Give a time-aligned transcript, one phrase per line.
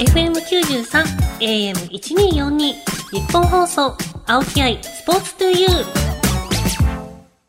[0.00, 1.04] FM93
[1.40, 3.94] AM1242 日本放送
[4.26, 5.70] 青木愛スポーツトゥユー。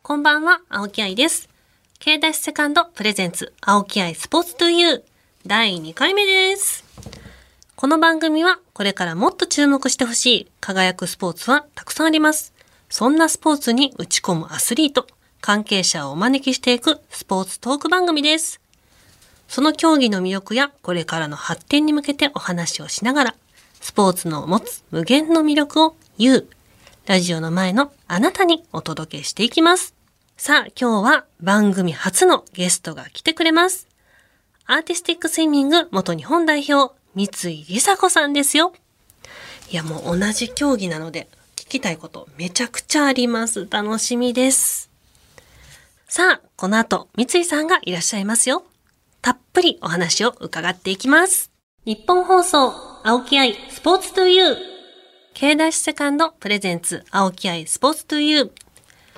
[0.02, 1.48] こんばんは青木愛です。
[1.98, 5.02] K ダッシュセカンドプレゼンツ青木愛スポーツトゥユー。
[5.46, 6.84] 第2回目です。
[7.74, 12.52] この番組はこれからもっと注目してほしい輝くスポーツはたくさんあります。
[12.90, 15.06] そんなスポーツに打ち込むアスリート
[15.40, 18.61] 関係者をお招きしていくスポーツトーク番組です。
[19.48, 23.34] その競技の魅力やこれからの発展に向けてお話をしながら、
[23.80, 26.46] スポーツの持つ無限の魅力を言う、
[27.06, 29.94] ラジオの前のあなたにお届けしていきます。
[30.36, 33.88] さあ、今日は番組初のゲストが来てくれます。
[34.66, 37.28] アーティスティックスイミング元日本代表、三井
[37.68, 38.72] 梨紗子さんですよ。
[39.70, 43.66] いや、もう同じ競技なので、聞きたいことめちゃくちゃあります。
[43.70, 44.90] 楽しみです。
[46.08, 48.64] さあ、この後、三井さんがいらっしゃいますよ。
[49.22, 51.52] たっぷりお話を伺っていきます。
[51.84, 52.72] 日本放送、
[53.04, 54.56] 青木愛、スポーツトゥユー。
[55.32, 58.50] K ダッシュセカンドプレゼンツ、青木愛、スポーツトゥユー。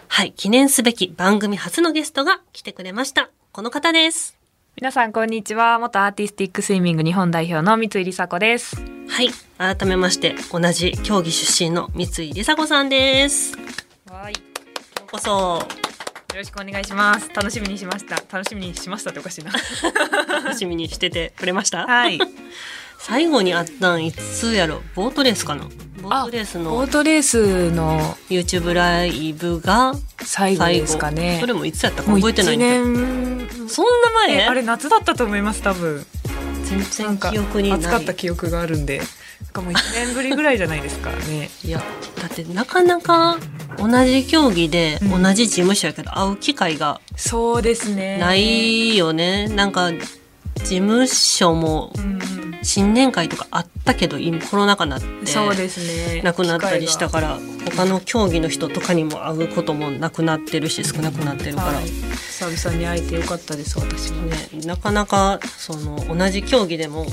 [0.09, 3.31] はい、記念すべき番組初のゲストが来てくれました。
[3.51, 4.37] この方です。
[4.77, 8.77] 皆さんこんにちは元アーティスティックスイミング日本代表の三井梨紗子です
[9.09, 13.53] はい、改めまして、同じ競技出身の三井梨紗子さんです。
[13.53, 13.59] よ
[14.11, 14.39] はいよ
[15.07, 15.67] うこそ、
[16.35, 17.31] ろしくお願いします。
[17.35, 18.17] 楽しみにしました。
[18.17, 19.53] 楽しみにしましたっておかしいな。
[20.43, 21.87] 楽しみにしててくれました？
[21.87, 22.19] はい。
[22.99, 24.81] 最後に会ったんいつやろ？
[24.95, 25.69] ボートレースかな？
[26.03, 31.39] ボートレースボのートレースの YouTube ライブが最後ですかね。
[31.41, 32.67] それもいつやったか覚えてないんだ。
[33.69, 34.37] そんな前？
[34.37, 36.05] えあれ夏だったと思います多分。
[36.65, 38.99] 全然記憶に暑かった記憶があるんで。
[38.99, 41.51] なんかもう一年ぶりぐらいじゃないですかね。
[41.63, 41.81] いや
[42.21, 43.39] だってなかなか
[43.79, 45.23] 同じ競技でうん。
[45.23, 48.19] 同じ事務所やけど会う機会がそうですね。
[48.19, 50.01] ないよね、なんか事
[50.65, 56.23] 務所もうん新年会とかあったけど今コロナ禍になってそうですね。
[56.23, 57.39] なくなったりしたから
[57.77, 64.23] 他の競技の人とかにも会うこともなくなってるし少なくなってるから、はい、久々に会えてよかったです私も。
[64.23, 67.13] ね、なかなかその同じ競技でも、ちょ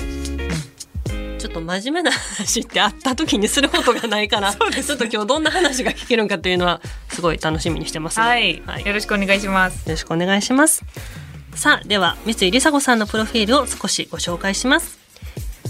[1.52, 6.80] と真面目な話って会った時にすることがないから、 ちょっと今日どんな話が聞けるんかっていうのは
[7.10, 10.82] すごい楽しみにしてますはい、はい、よよろしくお願いしますろしくお願いします。
[11.54, 14.98] さあ、では、三井梨紗子さんのプロフィールを少しご紹介します。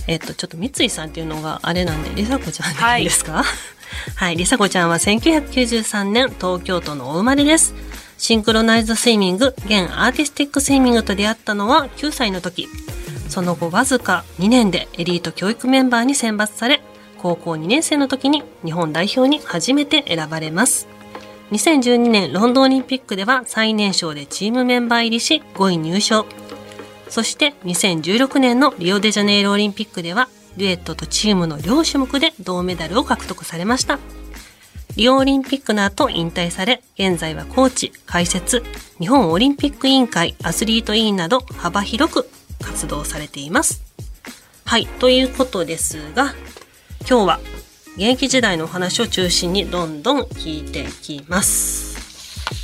[0.07, 3.45] えっと、ちょっと三井さんっていうのがあれなんで、梨紗子ちゃんでいいですか？
[4.17, 7.75] はい、梨紗子ちゃんは1993年東京都のお生まれです。
[8.17, 12.69] シンクロナイズドスイミング、現アーティスティックスイミングと出会ったのは9歳の時。
[13.33, 16.83] その後わずか2年でエリート教育メンバーに選抜され、
[17.17, 20.87] 高校2年生の時に日本代表に初めて選ばれます。
[21.51, 26.27] 2012年ロンドンオリンピックでは最年少でチームメンバー入りし5位入賞。
[27.09, 30.29] そして2016年のリオデジャネイロオリンピックでは
[30.59, 33.99] デュエットとチームの両種目で銅メダルを獲得されました。
[34.97, 38.63] リオオリンピックの後引退され、現在はコーチ、解説、
[38.99, 42.29] 日本オリンピック委員会、アスリート委員など幅広く
[42.63, 43.83] 活動されています。
[44.65, 46.35] はい、ということですが、
[47.09, 47.41] 今日は
[47.97, 51.99] 現役時代のお話を中心にどんどん聞いていきます。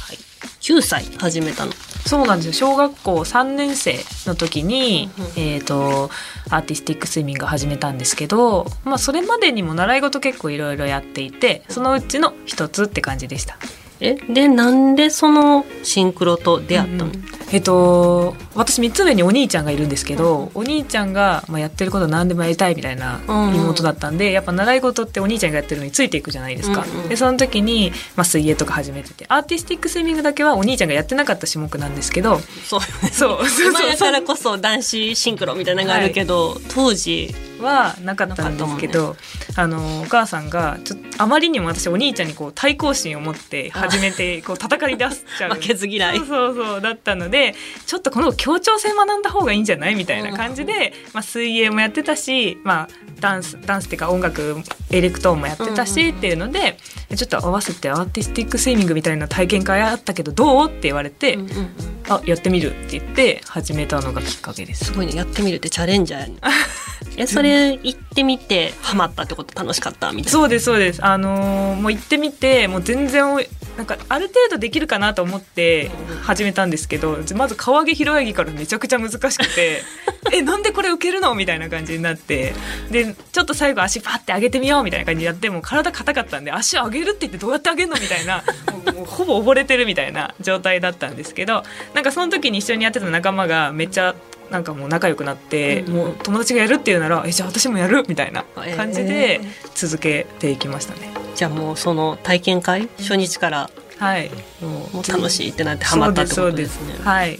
[0.01, 0.17] はい、
[0.61, 1.73] 9歳始めたの。
[2.07, 6.11] そうなんですよ小学校3年生の時に、うんうんえー、と
[6.49, 13.59] アーティスティックスイミングを始めたんですけど、まあ、それまでにも習い事結構いろいろやっていてそのうちの一つって感じでした。
[14.01, 23.55] え、で、なんでそのシンクロと出会ったの、うんえっと私3つ上にお兄ちゃんがいるんですけど、お兄ちゃんが、まあ、やってること何でもやりたいみたいなうん。
[23.55, 32.81] 妹だったんで、やっぱ習い事ってお兄ちゃんがやってるのについていくじゃないですか、うんうんでその時に、まあ、水泳とか始めててアーティスティックスイミングだけはお兄ちゃんがやってなかった種目なんですけどそう。
[33.13, 33.71] そうそう。
[33.71, 39.17] 今やからこそ男子シンクロみたいなのがあるけど、当時、はなかったんですけど、
[39.57, 45.55] あのお母さんがちょっとあまりにも私お兄ちゃんにこう対抗心を持って始めてこう戦い出しちゃう。
[45.59, 46.19] 負けず嫌い。
[46.19, 47.38] そうそうそうだったので
[47.87, 49.95] ちょっとこの協調性学んだ方がいいんじゃない？
[49.95, 52.89] みたいな感じで、まあ、水泳もやってたし、まあ、
[53.21, 54.57] ダンスダンスっていうか音楽
[54.91, 56.77] エレクトーンもやってたし、っていうので
[57.17, 60.69] ちょっと合わせてアーティスティックスイミングみたいな体験会あったけどどう？
[60.69, 61.57] って言われて、うんうん。
[61.57, 61.71] うん
[62.11, 64.87] あやってみるって言って始めたのがきっかけです。
[64.87, 64.93] す。
[64.95, 66.37] ごいね、やってみるってチャレンジャーやね。
[67.19, 69.55] え、それ行ってみてハマったってこと？
[69.55, 70.11] 楽しかった？
[70.13, 70.31] みたいな。
[70.31, 71.05] そうですそうです。
[71.05, 73.37] あのーもう行ってみてもう全然
[73.79, 75.89] なんかある程度できるかなと思って
[76.23, 79.83] 始めたんですけどまず川上弘上からめちゃくちゃ難しくて
[80.35, 82.55] えなんでこれ受けるのみたいな感じになって
[82.91, 88.43] でちょっと最後足パッて上げてみようみたいな感じでやっても体硬かったんで足上げるって言ってどうやって上げるのみたいな
[88.73, 91.63] もう もうほぼ溺れてるみたいな状態だったんですけど
[91.95, 94.17] なんかその時に一緒にやってた仲間がめっちゃ
[94.51, 98.45] なんかもう仲良くなって、うんもう友達がやるっていうならえじゃあ私もやるみたいな
[98.77, 99.41] 感じでえ
[99.75, 101.11] 続けていきましたね。
[101.35, 102.89] じゃあもうその体験会？
[102.99, 103.71] 初日から？
[103.99, 104.31] はい。
[104.61, 106.95] もう楽しいってなってハマったってことですね。
[107.05, 107.39] はい。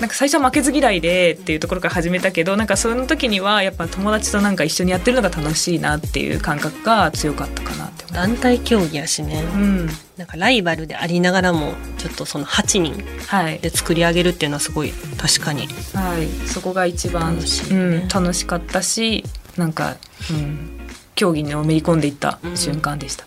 [0.00, 7.90] なんか最初は負けず嫌いでっていうところから始めたけどなんかその時にはやっぱ友達となんか一緒にやってるのが楽しいなっていう感覚が強かったかな。
[8.16, 9.86] 団体競技やしね、うん。
[10.16, 13.58] なんかライバルでありながらもちょっとその8人はい。
[13.58, 19.22] で作り上げるっていうのはすごい確かにはい、そこが一番楽しうん、楽しかったし
[19.58, 19.96] なんか、
[20.30, 20.80] うん、
[21.14, 23.26] 競技にのめり込んでいった瞬間でした。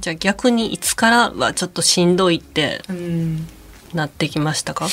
[0.00, 3.46] じゃあ逆にいつからはちょっとしんどいってうん。
[3.92, 4.86] なってきましたか？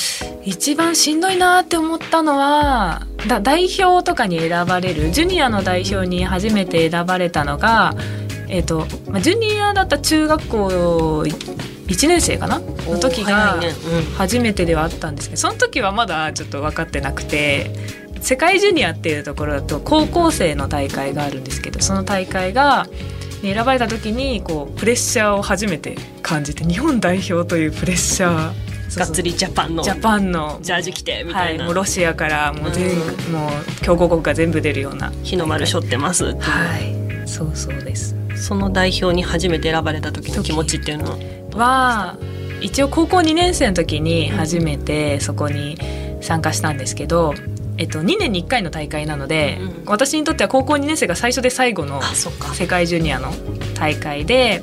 [0.44, 7.94] 一番しんどいなって思ったのはだ代表とかに選ばれるジュニアの代表に初めて選ばれたのが、
[8.48, 10.66] えっとまあ、ジュニアだった中学校
[11.86, 12.60] 1年生かな？
[12.60, 13.60] の時が
[14.16, 17.70] 初めてではあったんですけどその時はまだちょっと分かってなくて
[18.20, 22.86] 世界ジュニアっていうところだと高校生の大会があるんですけどその大会が
[23.42, 32.96] に選ばれた時にこうプレッシャーを初めて感じて日本代表というプレッシャーがっつりジャパンのジャパンのジャージ着てみたはいい、な、もうロシアからもう全、う
[33.30, 36.40] もう強豪国が全部出るような日の丸背負ってますっていう。
[36.42, 36.98] はい。
[37.28, 41.18] そうそうですその代表に初めて選ばれた時の気持ちっていうの
[41.58, 42.16] は？
[42.16, 42.16] は
[42.60, 45.78] 一応高校2年生の時に初めてそこに
[46.20, 47.34] 参加したんですけど、
[47.76, 53.30] えっと、2年に1回の大会なので、うん私にとっては高校2年生が最初で最後の世界ジュニアの
[53.74, 54.62] 大会で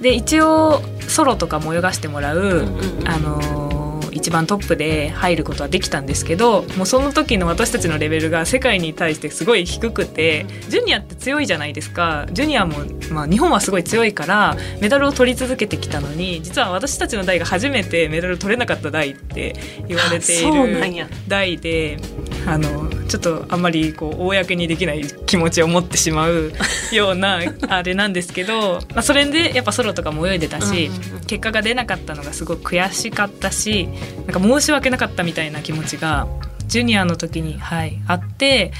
[0.00, 2.66] で一応ソロとかも泳がしてもらう、
[3.04, 3.67] あのー
[4.12, 12.26] 一番トップで入ることはできたんですけどもうその時の私たちのレベルが世界に対してすごい低くてジュニアって強いじゃないですか。
[12.32, 12.76] ジュニアも、
[13.10, 19.54] まあ、日本はすごい強いからメダルを取り続けてきたのに実は私たちの代が初めてメダル取れなかった代って
[19.86, 21.98] 言われている代で
[22.46, 26.52] あのちょっとあんまりこう公にできない気持ちを持ってしまう
[26.92, 30.90] ようなあれなんですけど、まあ、それでやっぱソロとかも泳いでたし、
[31.26, 33.88] 結果が出なかったのがすごく悔しかったし
[34.26, 36.26] なんか申し訳なかったみたいな気持ちが
[36.66, 38.72] ジュニアの時に、はい、あって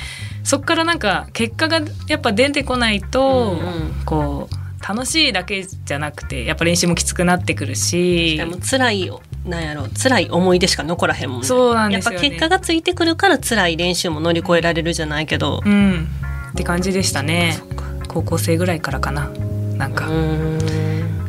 [0.45, 3.59] そっからなんか結果がやっぱ出てこないと、
[4.05, 8.39] こう楽しいだけじゃなくてやっぱ練習もきつくなってくるし。
[8.39, 9.11] でも辛い
[9.45, 9.87] なんやろ。
[10.03, 11.47] 辛い思い出しか残らへんもんね。
[11.47, 12.17] そうなんですよね。
[12.17, 15.63] やっぱ結果がついてくるから辛い練習も乗り越えられるじゃないけど。
[15.63, 16.09] うん。
[16.53, 17.59] って感じでしたね。
[18.09, 19.29] 高校生ぐらいからかな。
[19.77, 20.07] なんか。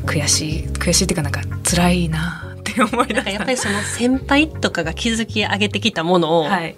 [0.06, 0.68] 悔しい。
[0.70, 6.76] 悔しいっていうかなんか辛いなって思い出なんかしたやっぱりその先輩とかが築き上げてきたものをはい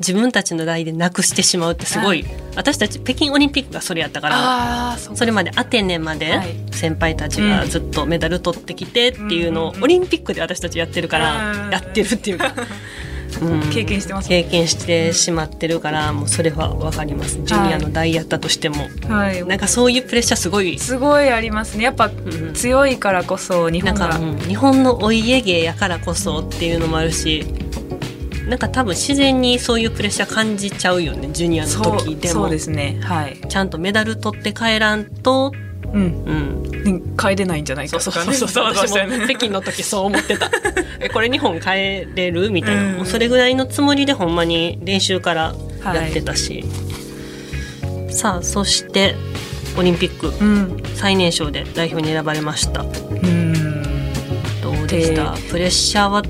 [0.00, 2.24] 自分たちの代でなくしてしまうってすごい。
[2.54, 6.56] 私たち北京オリンピックがそれやったからそれまでアテネまではい。
[6.72, 9.84] 先輩たちがずっとメダル取ってきてっていうのをうん。
[9.84, 11.70] オリンピックで私たちやってるからうん。
[11.70, 12.52] やってるっていうか、
[13.42, 13.60] うん。
[13.70, 17.38] 経験してます経験してしまってるからもうそれは分かります。
[17.42, 19.44] ジュニアの代やったとしても、はい。
[19.44, 20.78] なんかそういうプレッシャーすごい。
[20.78, 21.84] すごいありますね。
[21.84, 22.12] やっぱん。
[22.54, 24.08] 強いからこそ日本が。
[24.08, 24.38] なんか、うん。
[24.48, 27.44] 日本のお家芸やからこそっていうのもあるし
[28.48, 32.34] なんか多分自然にそういうプレッシャー感じちゃうよねジュニアのそう時でも。
[32.34, 32.98] そうですね。
[33.02, 35.52] はい、ちゃんとメダル取って帰らんと、
[35.92, 37.98] うん、うん、ね帰れないんじゃないか。
[37.98, 38.32] とかね。
[38.34, 40.50] ざわざわし私もたよね北京の時そう思ってた。
[41.00, 41.66] えこれ日本帰
[42.14, 42.50] れる？
[42.50, 42.96] みたいな、うん。
[42.96, 45.54] もうそれぐらいのつもりでほんまに練習から
[45.84, 46.64] やってたし、
[48.10, 49.14] さあそして
[49.76, 50.28] オリンピック。
[50.28, 50.82] うん。
[50.94, 52.80] 最年少で代表に選ばれました。
[52.80, 53.52] うん。
[54.62, 55.34] どうでした？
[55.50, 56.22] プレッシャーは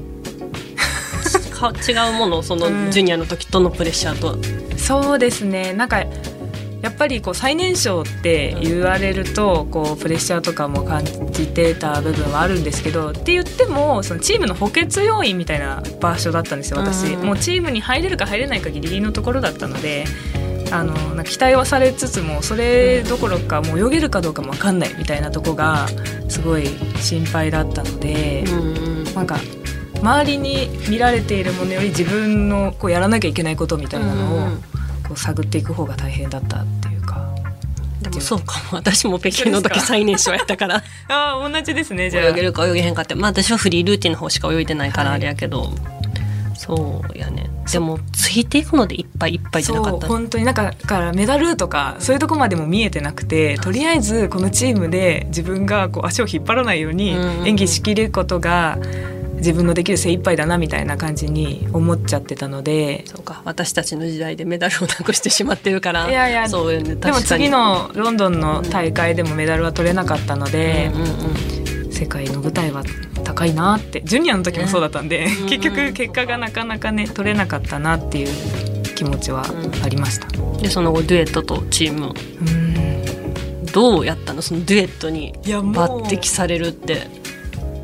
[1.58, 2.90] か違うものそのうん。
[2.90, 4.36] ジュニアの時とのプレッシャーとは、
[4.76, 5.72] そうですね。
[5.72, 6.04] なんか
[6.80, 20.04] やっぱりこう最年少って言われるとこうプレッシャーとかも感じてた部分はあるんですけどって言ってもそのチームの補欠要員みたいな場所だったんですよ私、うんもうチームに入れるか入れないかギリギリのところだったので
[20.70, 25.88] あのなんか期待はされつつもそれどころかもう泳げるかどうかも分かんないみたいなとこが
[26.28, 26.68] すごい
[27.00, 29.04] 心配だったので、うん。
[29.14, 29.38] なんか
[30.02, 34.62] 周りに見られているものより自分のこうやらなきゃいけないことみたいなのを、うん
[35.08, 37.34] こう探っていく方が大変だったっていうか。
[38.02, 38.76] でもそうかも。
[38.76, 40.82] 私も北京の時最年少やったから。
[41.08, 42.24] ああ同じですねじゃあ。
[42.26, 43.14] 泳げるか泳げへんかって。
[43.14, 45.72] まあ私はフリールーティンの方しか泳いでないからはいあれやけど、
[46.58, 47.48] そうやね。
[47.72, 50.00] でもついていくのでいっぱいいっぱいじゃなかった？
[50.02, 57.48] そう本当になんかだからメダルとかそういうとこまでも見えてなくてとりあえずこのチームで自分がこう足を引っ張らないようにうん。
[57.48, 58.76] 演技しきることが
[59.38, 63.04] 自分のできる精一杯だなみたいな感じに思っちゃってたので。
[63.06, 63.42] そうか。
[63.44, 66.08] 私たちの時代でメダルをなくしてしまってるから。
[66.08, 71.08] いやいやそうよねでも次のロンドンの大会でもメダルは取れなかったのでうんうん
[71.84, 71.92] うん。
[71.92, 72.84] 世界の舞台は
[73.24, 74.02] 高いなって。
[74.04, 75.48] ジュニアの時もそうだったんで、うん。
[75.48, 78.28] 結局結果がなかなかね取れなかったなっていう
[78.94, 79.44] 気持ちは
[79.82, 80.28] ありました。
[80.58, 83.66] でその後デュエットとチームうん。
[83.72, 84.42] どうやったの？
[84.42, 85.62] そのデュエットに抜
[86.04, 87.06] 擢されるって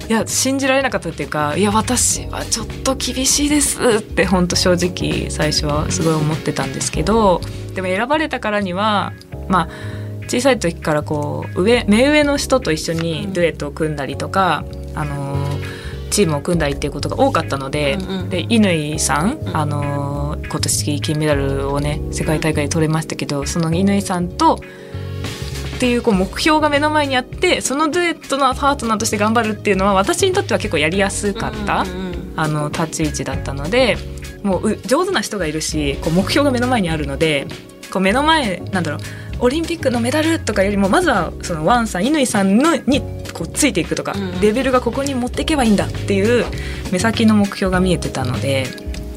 [0.08, 7.40] いや信じられなかったっていうかいや私はちょっと厳しいですって本当正直最初はすごい思ってたんですけど
[7.74, 9.12] でも選ばれたからには
[9.48, 9.68] まあ
[10.28, 18.30] 小さい時からこう上目上の人と一緒にデュエットを組んだりとか、あのーチームを組んだりっていうことが多かったので,、うんうん。
[18.30, 19.56] で乾さん、うん。
[19.56, 24.60] あのー今年金メダルをね世界大会で取れましたけどその乾さんと
[25.74, 32.14] っていうこう目標が目の前にあってそのデュエットのパートナーとして頑張るっていうのは私にとっては結構やりやすかった、うんうんうん。
[32.36, 33.96] あの立ち位置だったので
[34.42, 37.46] もうう上手な人がいるしこう目標が目の前にあるので
[37.92, 39.00] こう目の前なんだろう
[39.40, 43.00] オリンピックのメダルとかよりもまずはそのワンさん乾さんのに
[43.32, 44.40] こうついていくとか、うん。
[44.40, 46.44] レベルがここに持っていけばいいんだっていう
[46.92, 48.66] 目先の目標が見えてたので。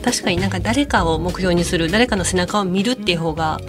[0.03, 3.59] 確かになんか誰かを目標にする誰かの背中を見るっていう方が、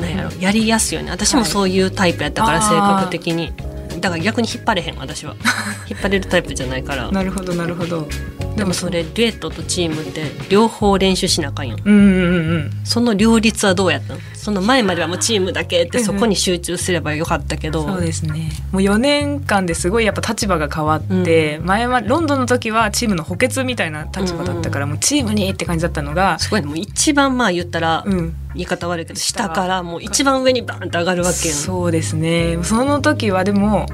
[0.00, 1.10] なんやろやりやすいよね。
[1.10, 3.52] 私もそういうタイプやったから、はい性格的に。
[4.00, 5.34] だから逆に引っ張れへん私は。
[5.90, 7.10] 引っ張れるタイプじゃないから。
[7.10, 8.08] なるほどなるほど。
[8.56, 11.76] でもそれデュエットとチームって両方練習しなあかんよ。
[11.84, 12.70] うんうんうんうん。
[12.84, 14.20] その両立はどうやったの？
[14.40, 18.50] その前まではもうチームだけってそこに集中すればよかったけど、そうですね。
[18.72, 26.66] もう4年間ですごいやっぱ立場が変わって、前はロンドンの時はチームの補欠みたいな立場だったから、もうチームにって感じだったのが、すごいね。
[26.68, 32.56] もう一番まあ言ったら、うん、言い方悪いけど下からもう一番上にバーンって上がるわけよそうですね。
[32.62, 33.84] その時はでも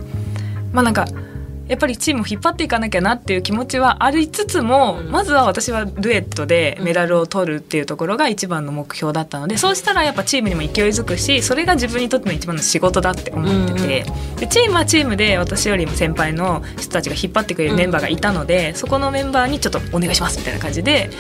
[0.73, 1.07] まあなんか
[1.69, 5.11] やっぱりチームを引っ張っていかなきゃなっていう気持ちはありつつも、うん。
[5.11, 14.07] まずは私はデュエットでメダルを取るっていうところが一番の目標だったのでそうしたらやっぱチームにも勢いづくしそれが自分にとっての一番の仕事だって思ってて、
[14.41, 21.11] でチームはチームで私よりも先輩の人たちが引っ張ってくれるメンバーがいたので、そこのメンバーにちょっとお願いしますみたいな感じで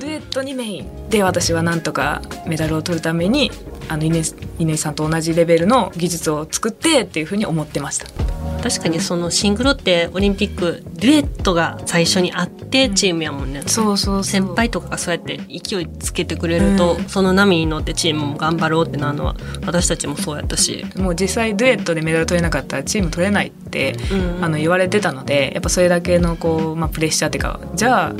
[0.00, 3.50] デュエットにメインで私はなんとかメダルを取るために
[3.88, 4.22] あの稲
[4.58, 8.39] 稲井さんと同じレベルの技術を作ってっていうふうに思ってました。
[8.62, 19.34] 確かにそのシングルってオリンピックデュエットが最初にあってチームやもんね、そうそう先輩とかがそうやって勢いつけてくれると、うんその波に乗ってチームも頑張ろうってなるのは
[19.66, 24.44] 私たちもそうやったし、もう実際デュエットでメダル取れなかったらチーム取れないって、うん。
[24.44, 28.14] あの言われてたのでやっぱそれだけのこう、まあ、プレッシャーっていうかじゃあ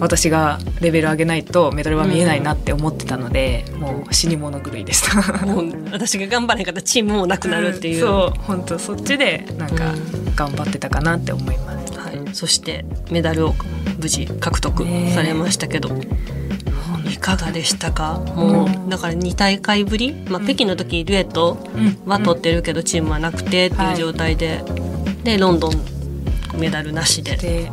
[0.00, 5.46] 私がレベル上げないとメダルは見えないなって思ってたので、もう死に物狂いでした。
[5.46, 10.18] もう私が頑張らへんかったらチームもなくなるっていう、そう本当そっちでなんかうん。
[10.38, 11.98] 頑張ってたかなって思います。
[11.98, 13.54] はい、そしてメダルを
[14.00, 15.90] 無事獲得されましたけど、
[17.10, 18.20] いかがでしたか？
[18.36, 21.58] もうだから2大会ぶり、まあ、北京の時デュエット
[22.06, 24.62] は取ってるけどチームはなくてっていう状態で、
[25.24, 25.72] でロンドン
[26.56, 27.36] メダルなしで。
[27.36, 27.72] で、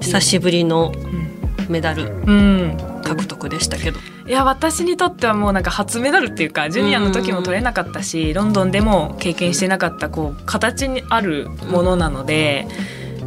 [0.00, 1.39] 久しぶりのうん
[1.70, 2.04] メダル。
[2.04, 12.66] うん、獲得でしたけど、いや私にとってはもうなんか初メダルっていうかジュニアの時も取れなかったしロンドンでも経験してなかったこう形にあるものなので、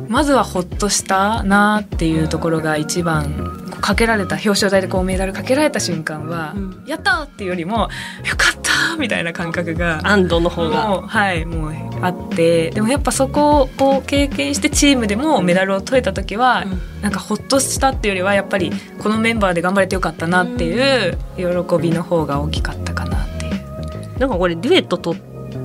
[0.07, 6.83] まずはほっとしたなっていうところが一番かけられた表彰台でこうメダルかけられた瞬間は、うん。
[6.87, 7.89] やったーっていうよりも
[8.25, 10.87] よかったーみたいな感覚が安堵の方が。
[10.87, 17.01] もうはいもうあってでもやっぱそこを経験してチームでもメダルを取れた時は、うん。
[17.01, 24.17] なんかほっとしたっていうよりはやっぱりこのメンバーで頑張れてよかったなっていう喜びの方が大きかったかなっていう。
[24.17, 25.13] なんかこれデュエットと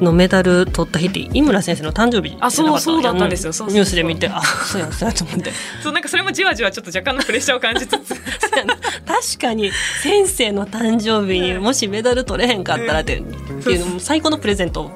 [0.00, 3.52] のメダル取った日って井村先生の誕生日あそうそうだったんですよ。
[3.68, 4.80] ニュースで見てあそう。
[4.80, 5.52] やそうやと思って。
[5.82, 8.14] そうなんかそれもじわじわちょっと若干のプレッシャーを感じつつ。
[9.06, 9.70] 確かに
[10.02, 13.22] 先生の誕生日にもしメダル取れへんかったらって,、っ
[13.62, 14.90] ていうのも最高のプレゼントを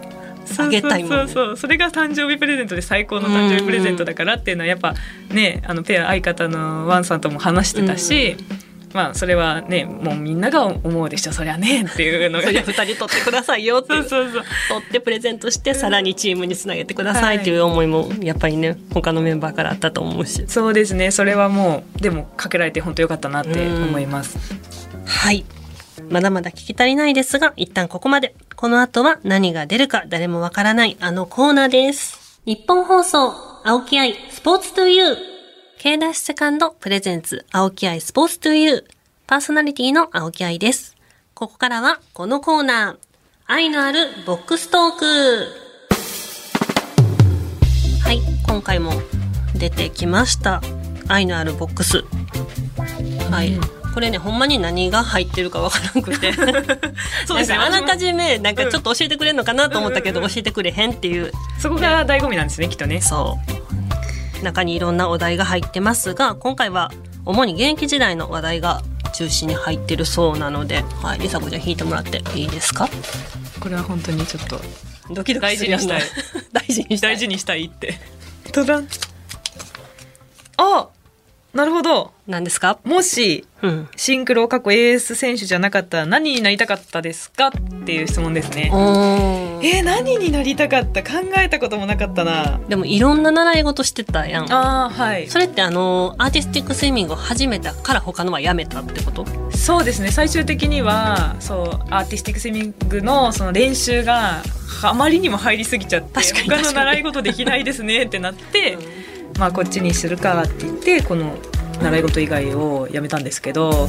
[0.58, 1.16] あげたいもんね。
[1.16, 4.94] そうそうそうそれが誕生日プレゼントで最高の誕生日プレゼントだからっていうのはやっぱ
[5.30, 8.36] ねあのペア相方のワンさんとも話してたし、
[8.92, 11.32] まあそれはねもうみんなが思うでしょ。
[11.32, 12.44] そりゃねっていうのが。
[12.48, 14.44] それ二人取ってくださいよってそうそうそう。
[14.68, 20.44] 取ってプレゼントしてさらにチームにつなげてくださいっていう思いもやっぱりね他のメンバーからあったと思うし。
[20.48, 21.10] そうですね。
[21.10, 24.38] それはもうでもかけられて本当よかったなって思います。
[25.06, 25.44] はい。
[26.10, 28.34] まだまだ聞き足りないですが一旦ここまで。
[28.54, 32.40] この後は何が出るか誰もわからないあのコーナーです。
[32.44, 33.32] 日本放送
[33.64, 35.31] 青木愛スポーツトゥユー
[35.82, 38.84] K ダッシュセカンドプレゼンツ青木愛スポーツトゥユー。
[39.26, 40.96] パーソナリティの青木愛です。
[41.34, 42.96] ここからはこのコーナー。
[43.46, 45.04] 愛のあるボックストーク。
[48.04, 48.92] はい今回も
[49.56, 50.62] 出てきました。
[51.08, 52.04] 愛のあるボックス。
[53.28, 53.58] はい、
[53.92, 56.32] これねほんまに何が入ってるかわからなくて。
[57.26, 57.56] そうですね。
[57.56, 61.32] あらかめじめなんかちょっと教えてくれるのかなと思ったけど教えてくれへんっていう。
[61.58, 63.00] そこが醍醐味なんですねきっとね。
[63.00, 63.36] そ
[63.68, 63.71] う
[64.42, 66.90] 中にいろんなお題が入ってますが今回は
[67.24, 68.82] 主に現役時代の話題が
[69.14, 72.88] 中心に入ってるそうなので、はい、りさこちゃん引いてもらっていいですか？
[73.60, 74.58] これは本当にちょっと
[75.10, 77.10] ドキドキ大事に大事にしたい。
[77.14, 77.94] 大事にしたいって。
[78.52, 78.88] トラン。
[80.56, 80.88] あ
[81.54, 82.12] なるほど。
[82.26, 82.78] 何ですか？
[82.84, 83.88] もしうん。
[83.94, 87.48] シンクロ過去エース選手じゃなかったら何になりたかったですか？
[87.48, 87.50] っ
[87.84, 88.70] ていう質問ですね。
[89.62, 91.02] えー、何になりたかった？
[91.02, 92.58] 考えたこともなかったな。
[92.68, 94.52] でもいろんな習い事してたやん。
[94.52, 95.28] あーはい。
[95.28, 99.26] それってあのアーティスティックスイミングを始めたから他のはやめたってこと？
[99.50, 100.10] そうですね。
[100.10, 104.42] 最終的にはそうアーティスティックスイミングのその練習が
[104.84, 108.78] あまりにも入りすぎちゃって確かに他の習い事できないですねってなって、
[109.38, 111.36] まあこっちにするかって言ってこの
[111.82, 113.88] 習い事以外をやめたんですけど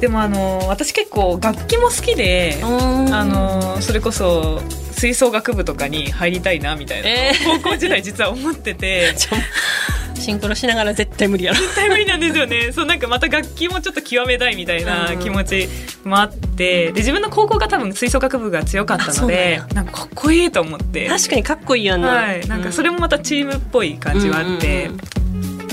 [0.00, 4.60] でもあの私結構楽器も好きで、ああのそれこそ
[4.92, 9.14] 吹奏楽部とかに入りたいなみたいな、え高校時代実は思ってて。
[10.18, 11.58] シンクロしながら絶対無理やろ。
[11.58, 12.72] 絶対無理なんですよね。
[12.72, 15.68] そうなんかまた楽器もちょっと極めたいみたいな気持ち
[16.04, 16.48] もあって。
[16.58, 21.08] で自分の高校が多分吹奏楽部が強かったのであなんかかっこいいと思って。
[21.08, 25.17] 確かにかっこいいやんな、はい、なんかそれもまたチームっぽい感じはあって、うんうん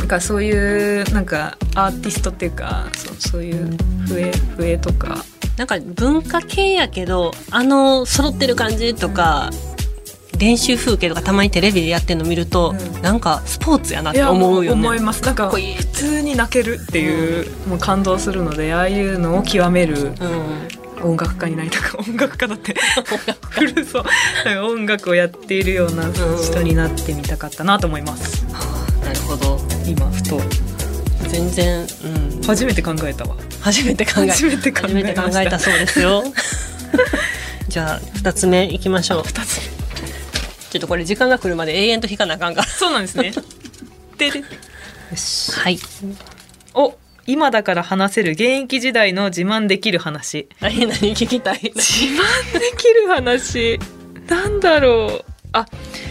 [0.06, 3.76] なんかそういうなんかアーティストっていうかそうそういう
[4.08, 5.26] 笛笛とか。
[5.58, 9.50] なんか文化系やけどあの揃ってる感じとか、
[10.38, 13.02] 練習風景とかたまにテレビでやってるの見ると、うん。
[13.02, 14.80] なんかスポーツやなって思うよね。
[14.80, 15.24] 思います。
[15.24, 20.14] なんか普通に泣けるっていう、もう感動するのでああいうのを極める
[21.02, 21.10] うん。
[21.10, 22.76] 音楽家になりたく 音楽家だって。
[23.50, 24.04] 古そう。
[24.72, 26.04] 音楽をやっているような
[26.44, 28.46] 人になってみたかったなと思います。
[29.04, 30.42] なるほど今ふと。
[31.28, 33.36] 全然、うん、初めて考えたわ。
[33.62, 36.24] 初めて考え初めて考え初めて考えたそうですよ。
[37.68, 39.24] じゃあ2つ目いきましょう。
[39.26, 39.60] 二つ
[40.70, 43.34] ちょっとこれ時間が来るまで永遠と引かなあかんからそうなんですね。
[44.18, 44.40] でで。
[44.40, 44.46] よ
[45.16, 45.52] し。
[45.52, 45.80] はい。
[46.74, 46.96] お
[47.28, 50.48] 今だから話せる現役時代の自慢できる話。
[50.60, 51.72] 何何聞きたい？
[51.76, 53.80] 自慢できる話。
[54.28, 55.26] なんだろう。
[55.54, 55.66] あ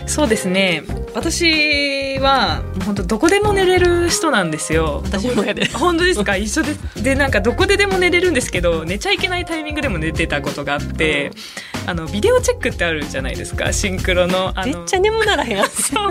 [0.07, 0.83] そうですね。
[1.15, 5.01] 私は本当どこでも寝れる人なんですよ。
[5.05, 6.37] 私もやで本当ですか？
[6.37, 11.31] 一緒ですでなんかどこででも寝れるんですけど寝ちゃいけないタイミングでも寝てたことがあって
[11.87, 13.73] あのビデオチェックってあるじゃないですか？
[13.73, 15.65] シンクロのあのめっちゃ眠ならへん。
[15.71, 16.11] そう。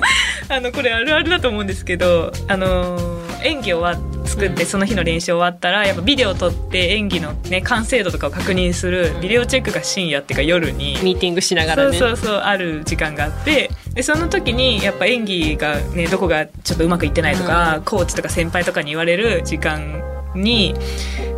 [0.50, 10.98] あのこれあるあるだと思うんですけどあの演技終わ作ってその日の練習終わったらやっぱビデオを撮って演技の、ね、完成度とかを確認するビデオチェックが深夜っていうか夜に。
[11.04, 11.98] ミーティングしながらね。
[11.98, 20.76] そうそうそうある時間があってでその時にやっぱ演技がねどこがちょっとうまくいってないとか、コーチとか先輩とかに言われる時間に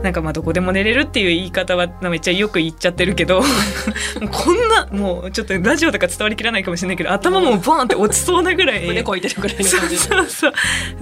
[0.04, 3.42] なんかまあどこでも寝れるっていう言い方はめっちゃよく言っちゃってるけど
[4.32, 10.54] こんなもうちょっとラジオとか伝わりきらないかもしれないけど頭もボーンって落ちそうなぐらい胸こいてるくらいのそう感じでそうそう。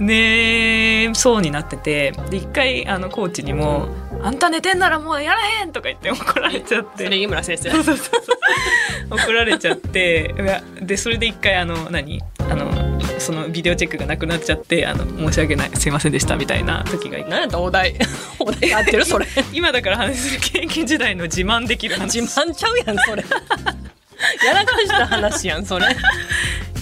[0.02, 2.12] ねそうになってて。
[2.30, 3.88] で一回あのコーチにも
[4.22, 7.04] 「あんた寝てんならもうやらへん!」とか言って怒られちゃって。
[7.04, 9.18] それ井村先生そうそうそうそう。
[9.18, 10.34] 怒られちゃって。
[10.38, 12.22] うわでそれで一回あの何？
[12.50, 12.70] あの
[13.18, 17.94] そのビデオチェックがなくなっちゃってあの申し訳ないすいませんでしたみたいな時が何やったお題。
[18.38, 19.04] お題合ってる？
[19.04, 19.26] それ。
[19.52, 22.20] 今だから話する経験時代の自慢できる話。
[22.20, 23.24] 自慢ちゃうやんそれ。
[24.46, 25.86] やらかした話やんそれ。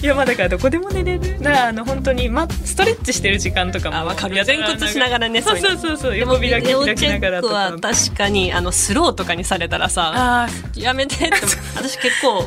[0.01, 1.39] いやまあだからどこでも寝れる。
[1.41, 3.97] だからあの本当に、ま、ストレッチしてる時間とかも。
[3.97, 4.35] あわかる。
[4.45, 5.97] 前屈しながらねそうそうそうそう。
[5.97, 11.31] そう横開き開きながらとビデオチェックはか確かにあのスローとかにされたらさあやめてって
[11.75, 12.43] 私結構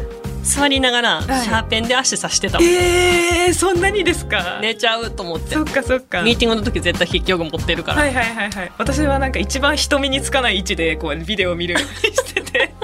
[0.47, 1.41] 座りながらシはい。
[1.49, 4.59] ャーペンで足さしてたーもん、えー、そんなにですか？
[4.63, 5.55] 寝ちゃうと思って。
[5.55, 6.23] そっかそっか。
[6.23, 8.73] ミーティングの時絶対筆記用具持ってるから、はいはいはいはい。
[8.79, 12.75] 私はなんか一番人目につかない位置でこうビデオを見るように してて。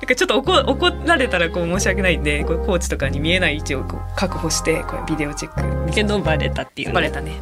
[0.00, 5.92] なんかちょっと怒怒られたらこう申し訳ないんでこうコーチとかに見えない位置をこう確保してこうビデオチェック。
[5.92, 7.32] けどバレたっていう、ね、バレたね。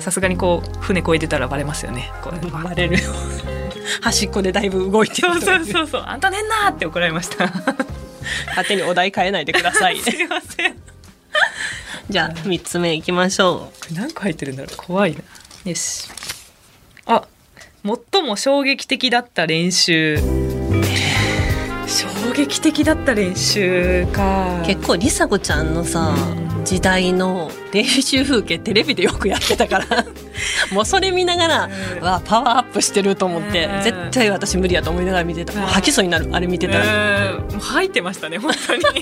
[0.00, 2.10] さすがにこう船越えてたらバレますよね。
[2.22, 3.10] こうバレるよ。
[4.00, 6.04] 端っこでだいぶ動いてるそうそうそうそう。
[6.06, 7.46] あんた寝んなーって怒られました
[8.48, 9.98] 勝手にお題変えないでください。
[10.00, 10.74] すいません。
[10.74, 10.76] こ
[12.08, 14.76] じゃあ3つ目いきましょれ何個入ってるんだろう。
[14.76, 15.18] 怖いな。
[15.64, 16.08] よし。
[17.06, 17.26] あ
[18.12, 20.18] 最も衝撃的だった練習。
[21.86, 24.60] 衝撃的だった練習か。
[24.62, 26.14] う結構りさこちゃんのさ
[26.66, 29.86] 時代の練習風景テレビでよくやってたから。
[30.72, 32.02] もうそれ見ながら、うん。
[32.02, 33.82] わパワーアップしてると思って、うん。
[33.82, 35.60] 絶対私無理やと思いながら見てた、うん。
[35.60, 37.38] もう吐きそうになるあれ見てたら、うん。
[37.38, 38.82] もう吐いてましたね本当に。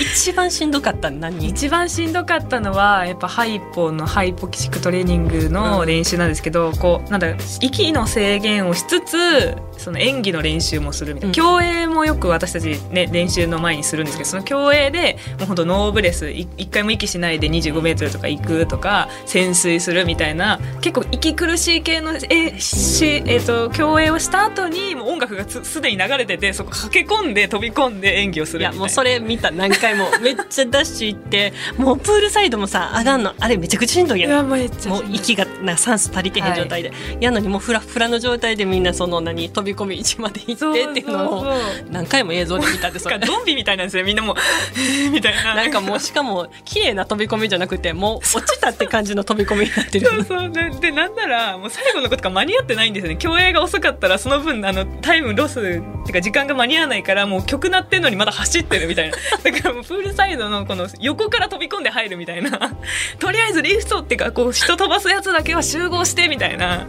[0.00, 1.46] 一番しんどかったの何？
[1.46, 7.28] 一番しんどかったのはやっぱハイポのハイポキシクトレーニングの練習なんですけど、こうなんだ
[7.60, 11.32] 息の制限をしつつその演技の練習もするみたいな、うん。
[11.32, 28.74] 競泳もよく私たちね練習の前にするんですけどその競泳でもう本当ノーブレスい一回も息しないで25メートルとか行くとか潜水するみたいな結構息苦しい系のえしえっ、と競泳をした後にもう音楽がつすでに流れててそこ駆け込んで飛び込んで演技をするみたいな。
[28.74, 30.08] いやもうそれ見た何回も。
[30.20, 34.48] めっちゃダッシュ行ってもうプールサイドもさ上がんのあれめちゃくちゃしんどいやん。
[34.48, 34.58] もう
[35.12, 41.54] 息がな酸素足りてへん状態で、やのにもうフラフラの状態でみんなその何飛び込み位置まで行ってっていうのを
[41.90, 43.18] 何回も映像で見たってそれ。
[43.18, 44.04] なんかゾンビみたいなんですよ。
[44.04, 44.36] みんなもう
[44.74, 45.54] えーみたいな。
[45.54, 50.06] なんかもうしかも綺麗な飛び込みじゃなくてもう落ちたって感じの飛び込みになってる。
[50.06, 50.50] そうそう。
[50.50, 53.16] ででなんならもう最後のことが間に合ってないんですよね。
[53.16, 59.16] 競泳が遅かったらその分あのタイムロスっていうか時間が間に合わないからもう曲鳴ってんのにまだ走ってるみたいな。
[59.42, 62.50] だからもうプールサイドのこの横から飛び込んで入るみたいな。
[63.18, 66.86] とりあえずリフトっていうかこう人飛ばすやつだけは集合してみたいな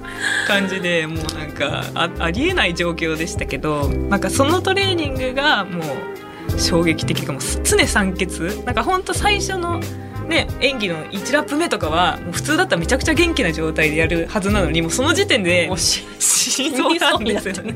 [0.47, 7.39] 感じでもうなんかあありえない状況でしたけどなんかそのトレーニングがもう衝撃的かも。
[7.39, 8.27] 常酸欠。
[8.65, 9.81] なんかほんと最初の
[10.27, 17.73] ね、演技の1ラップ目とかは普通だったらめちゃくちゃ元気な状態でやるはずなのにもうその時点でもうし死にそうなんですよね。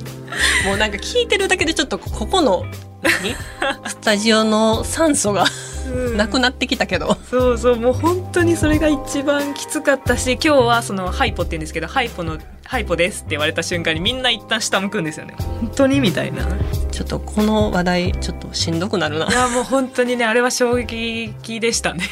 [0.65, 2.65] もうなんか聞いてるだけでちょっとここの
[3.01, 3.35] 何？
[3.89, 5.45] スタジオの酸素が
[5.87, 6.17] うん。
[6.17, 7.17] なくなってきたけど。
[7.29, 15.35] そうそうもう本当にそれが一番きつかったし今日はそのハイポって言うんですけどハイポのハイポですって言われた瞬間にみんな一旦下向くんですよね。
[15.37, 16.43] 本当にみたいな。
[16.43, 16.45] い
[16.91, 19.31] ちょっとこの話題ちょっとしんどくなるな。
[19.31, 22.03] やもう本当にねあれは衝撃でしたね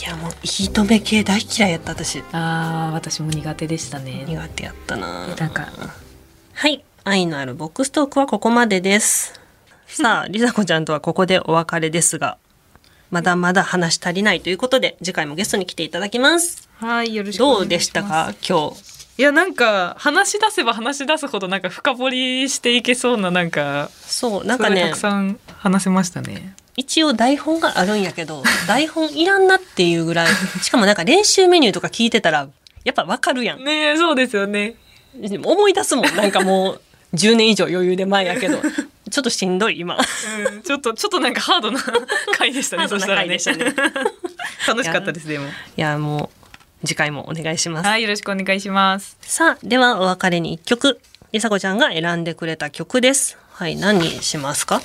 [0.00, 2.22] いやもう火止め系大嫌いやった私。
[2.32, 4.24] あー私も苦手でしたね。
[4.26, 5.28] 苦手やったな。
[5.28, 5.68] なんか
[6.54, 9.40] はい愛のあるボックストークはここまでです。
[9.86, 12.38] さありさこちゃんとはここでお別れですが
[13.10, 16.68] まだまだ話し足りないということで次回もゲストに来ていただきます。
[16.80, 18.94] はいよろしくどうでしたか今日？
[19.16, 30.28] いやなんか話し出せば話し出すほどなんか深掘りしていけそうななんかそうなんかねたくさん話せましたね一応台本があるんやけど 台本いらんなっていうぐらい
[30.62, 32.48] しかもなんか練習メニューとか聞いてたら
[32.84, 33.64] やっぱわかるやん。
[33.64, 34.74] ねえそうですよね。
[35.44, 36.16] 思い出すもん。
[36.16, 36.80] なんかもう
[37.14, 38.60] 10年以上余裕で前やけど。
[39.10, 39.96] ちょっとしんどい今。
[39.96, 41.80] うんちょっとちょっとなんかハードな
[42.36, 43.28] 回でしたねそしたらね。
[43.28, 43.38] ね
[44.66, 45.46] 楽しかったですでも。
[45.46, 46.30] いやも
[46.82, 47.86] う次回もお願いします。
[47.86, 49.16] はいよろしくお願いします。
[49.22, 51.00] さあではお別れに一曲。
[51.32, 53.38] りさこちゃんが選んでくれた曲です。
[53.52, 54.82] はい何にしますか？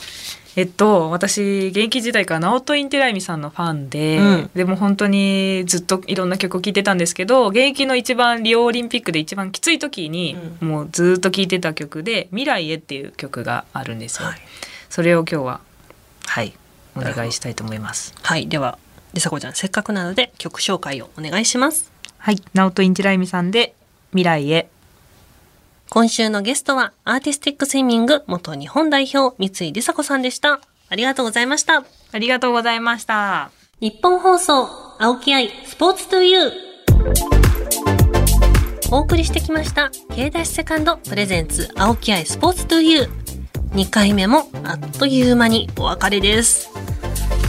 [0.56, 4.50] えっと私現役時代からナオト・インテライミさんのファンで、うん。
[4.56, 14.42] でも本当にずっといろんな曲を聴いてたんですけど現役の一番リオオリンピックで一番きつい時に、もうずっと聴いてた曲で「未来へ」っていう曲があるんですよ、はい。
[14.90, 15.62] それを今日は
[16.26, 16.54] はい
[16.96, 18.14] お願いしたいと思います。
[18.22, 18.78] はいでは
[19.14, 21.92] りさこちゃんせっかくなので曲紹介をお願いします。
[22.18, 23.74] はいナオト・インテライミさんで
[24.12, 24.70] 「未来へ」
[25.90, 33.50] 今週のゲストはアーティスティックスイミング元日本代表三井梨紗子さんでしたありがとうございましたありがとうございました
[33.80, 34.68] 日本放送、
[35.00, 36.52] 青木愛、スポーツトゥユー。
[38.92, 43.10] お送りしてきました、K ダッシュセカンドプレゼンツ、青木愛、スポーツトゥユー。
[43.72, 46.70] 2回目もあっという間にお別れです。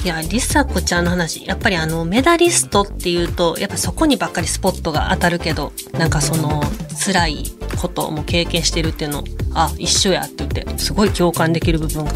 [0.04, 6.62] いや、りさこちゃんの話、やっぱりあの、メダリストっていうと、やっぱそこにばっかりスポットが当たるけど、なんかその、
[7.04, 12.12] 辛いことも経験してるっていうの、あ、一緒やって言って、すごい共感できる部分が